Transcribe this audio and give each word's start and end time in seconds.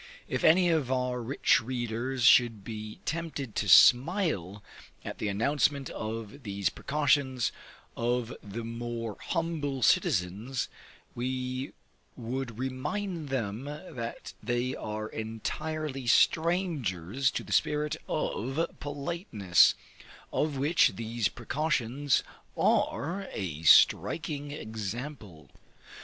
If 0.27 0.43
any 0.43 0.69
of 0.69 0.91
our 0.91 1.21
rich 1.21 1.61
readers 1.61 2.23
should 2.23 2.63
be 2.63 2.97
tempted 3.05 3.53
to 3.55 3.69
smile 3.69 4.63
at 5.05 5.19
the 5.19 5.27
announcement 5.27 5.91
of 5.91 6.41
these 6.41 6.69
precautions 6.71 7.51
of 7.95 8.35
the 8.41 8.63
more 8.63 9.17
humble 9.21 9.83
citizens, 9.83 10.67
we 11.13 11.73
would 12.15 12.57
remind 12.57 13.29
them 13.29 13.65
that 13.65 14.33
they 14.41 14.75
are 14.75 15.07
entirely 15.07 16.07
strangers 16.07 17.29
to 17.29 17.43
the 17.43 17.53
spirit 17.53 17.95
of 18.09 18.75
politeness, 18.79 19.75
of 20.33 20.57
which 20.57 20.93
these 20.95 21.27
precautions 21.27 22.23
are 22.57 23.29
a 23.33 23.61
striking 23.61 24.49
example. 24.49 25.51